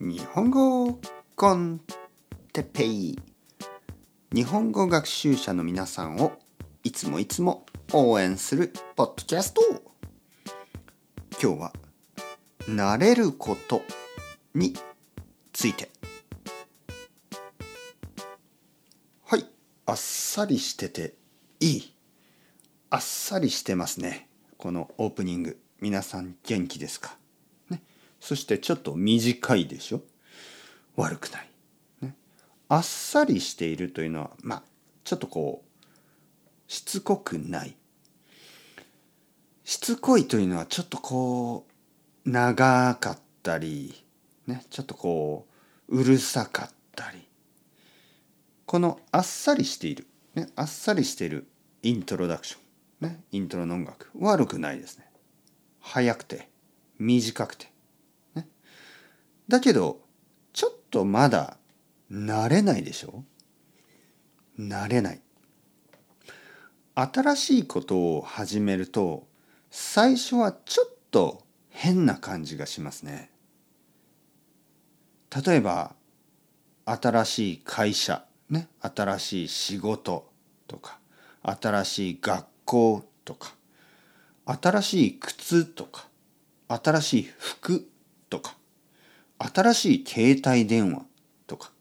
[0.00, 1.00] 日本語
[1.34, 1.80] コン
[2.52, 3.18] テペイ。
[4.32, 6.38] 日本語学習者の皆さんを
[6.84, 9.60] いつもいつも応援するポッドキャスト。
[11.42, 11.72] 今日は
[12.70, 13.82] 「慣れること」
[14.54, 14.76] に
[15.52, 15.90] ついて。
[19.24, 19.50] はい
[19.84, 21.16] あっさりしてて
[21.58, 21.94] いい。
[22.90, 24.28] あっさりしてますね。
[24.58, 25.60] このオープニング。
[25.80, 27.17] 皆さん元気ですか？
[28.20, 30.02] そしてちょっと短いでしょ？
[30.96, 31.48] 悪くない、
[32.02, 32.14] ね。
[32.68, 34.62] あっさりしているというのはまあ
[35.04, 37.76] ちょっとこうしつこくない。
[39.64, 41.66] しつこいというのはちょっとこ
[42.24, 44.04] う長かったり、
[44.46, 45.46] ね、ちょっとこ
[45.88, 47.18] ううるさかったり。
[48.66, 51.46] このあっさりしている、ね、あっさりしている
[51.82, 52.58] イントロダクショ
[53.06, 54.10] ン、ね、イントロの音楽。
[54.18, 55.08] 悪くないですね。
[55.80, 56.50] 早くて
[56.98, 57.70] 短くて。
[59.48, 60.02] だけど、
[60.52, 61.56] ちょっとまだ
[62.10, 63.24] 慣れないでしょ？
[64.58, 65.20] 慣れない。
[66.94, 69.26] 新しいことを始めると、
[69.70, 73.30] 最初はちょっと変な感じがしますね。
[75.46, 75.94] 例えば、
[76.84, 80.30] 新しい会社、ね、新しい仕事
[80.66, 80.98] とか、
[81.42, 83.54] 新しい学校とか、
[84.46, 86.08] 新しい靴とか、
[86.68, 87.88] 新しい服
[88.28, 88.56] とか、
[89.38, 91.04] 新しい携帯電話
[91.46, 91.72] とか、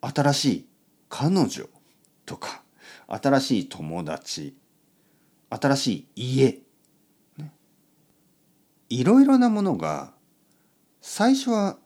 [0.00, 0.68] 新しい
[1.08, 1.66] 彼女
[2.26, 2.62] とか、
[3.08, 4.54] 新しい友達、
[5.50, 6.60] 新しい家、
[8.90, 10.12] いろいろなものが
[11.00, 11.78] 最初は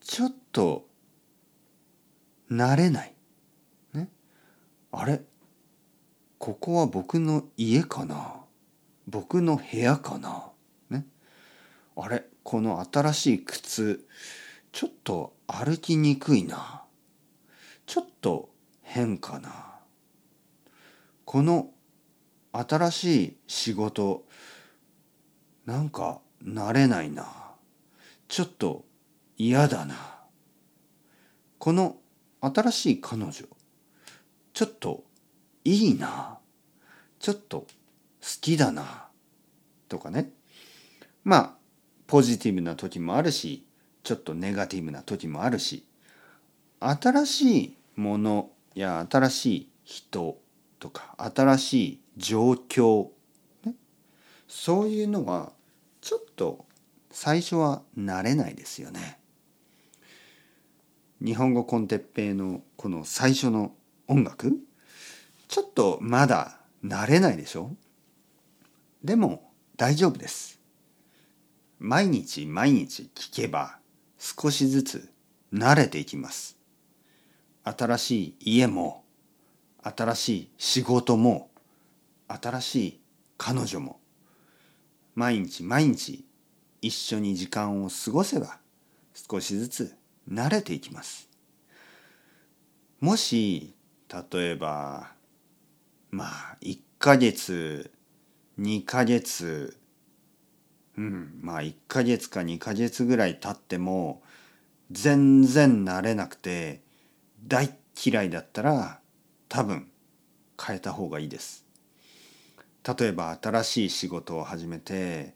[0.00, 0.88] ちょっと
[2.50, 3.14] 慣れない。
[3.92, 4.08] ね、
[4.92, 5.20] あれ？
[6.38, 8.36] ここは僕の家かな？
[9.08, 10.50] 僕の部屋かな？
[12.00, 12.24] あれ？
[12.44, 14.06] この新しい靴
[14.72, 16.84] ちょっと歩きにくいな。
[17.86, 18.50] ちょっと
[18.82, 19.80] 変かな。
[21.24, 21.70] この
[22.52, 24.26] 新しい仕事
[25.66, 27.26] なんか慣れないな。
[28.28, 28.84] ちょっと
[29.36, 29.94] 嫌だな。
[31.58, 31.96] この
[32.40, 35.04] 新しい彼女ちょっと
[35.64, 36.38] いいな。
[37.18, 37.66] ちょっと好
[38.40, 39.08] きだな。
[39.88, 40.30] とかね。
[41.24, 41.57] まあ
[42.08, 43.64] ポジティブな時もあるし
[44.02, 45.84] ちょっとネガティブな時もあるし
[46.80, 50.38] 新しいものや新しい人
[50.80, 53.08] とか新しい状況、
[53.64, 53.74] ね、
[54.48, 55.52] そういうのは
[56.00, 56.64] ちょっと
[57.10, 59.18] 最初は慣れないですよね。
[61.20, 63.72] 日本語コンテッペイのこの最初の
[64.06, 64.56] 音楽
[65.48, 67.72] ちょっとまだ慣れないでしょ？
[69.02, 70.57] でも大丈夫です。
[71.78, 73.78] 毎日毎日聞けば
[74.18, 75.12] 少しずつ
[75.52, 76.58] 慣れていきます。
[77.62, 79.04] 新しい家も
[79.82, 81.50] 新しい仕事も
[82.26, 83.00] 新しい
[83.36, 84.00] 彼女も
[85.14, 86.24] 毎日毎日
[86.82, 88.58] 一緒に時間を過ごせば
[89.30, 89.94] 少しずつ
[90.28, 91.28] 慣れていきます。
[93.00, 93.74] もし
[94.32, 95.12] 例えば
[96.10, 97.92] まあ1ヶ月
[98.58, 99.77] 2ヶ月
[100.98, 104.20] うん、まあ1ヶ月か2ヶ月ぐらい経っても
[104.90, 106.82] 全然慣れなくて
[107.46, 108.98] 大嫌いだったら
[109.48, 109.86] 多分
[110.60, 111.64] 変えた方がいいです。
[112.98, 115.34] 例えば新しい仕事を始めて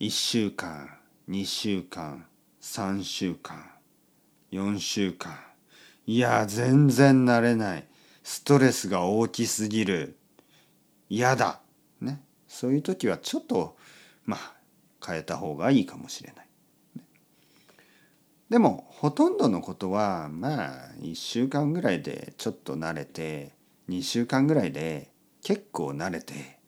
[0.00, 0.90] 1週間
[1.30, 2.26] 2週間
[2.60, 3.64] 3週間
[4.50, 5.38] 4週間。
[6.04, 7.86] いや全然慣れない。
[8.24, 10.16] ストレスが大きすぎる。
[11.08, 11.60] 嫌だ。
[12.00, 12.20] ね。
[12.48, 13.76] そういう時はちょっと
[14.24, 14.63] まあ
[15.04, 16.46] 変えた方がいいかもしれない。
[18.50, 23.52] でもほとんどのことはまあ1週間ぐらいでちょっと慣れて
[23.88, 25.10] 2週間ぐらいで
[25.42, 26.58] 結構慣れて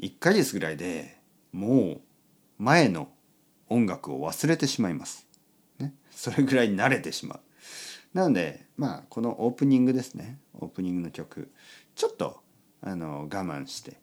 [0.00, 1.18] 1ヶ月ぐらいで
[1.52, 2.00] もう
[2.58, 3.08] 前の
[3.68, 5.26] 音楽を忘れてしまいます。
[5.78, 7.40] ね、それぐらい慣れてしまう。
[8.14, 11.52] なのでまあこのオープニングですねオープニングの曲
[11.94, 12.40] ちょっと
[12.80, 14.00] あの我慢して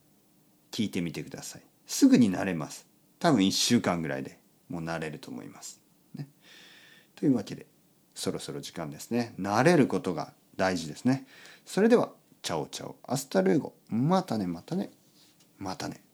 [0.72, 1.62] 聴いてみてください。
[1.88, 2.88] すぐに慣れます。
[3.20, 4.38] 多分1週間ぐらいで
[4.70, 5.82] もう慣れると思います。
[6.16, 6.28] ね、
[7.16, 7.66] というわけで
[8.14, 9.34] そろそろ時間ですね。
[9.40, 11.26] 慣れることが大事ですね。
[11.66, 12.12] それでは
[12.42, 14.92] chao chao hasta luego またねまたね
[15.58, 16.05] またね。